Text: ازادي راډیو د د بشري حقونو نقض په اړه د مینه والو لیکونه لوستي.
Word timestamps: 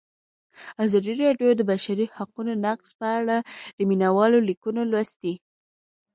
ازادي 0.83 1.13
راډیو 1.23 1.49
د 1.55 1.57
د 1.59 1.61
بشري 1.71 2.05
حقونو 2.15 2.51
نقض 2.65 2.89
په 2.99 3.07
اړه 3.19 3.37
د 3.77 3.79
مینه 3.89 4.09
والو 4.17 4.39
لیکونه 4.49 4.81
لوستي. 4.91 5.33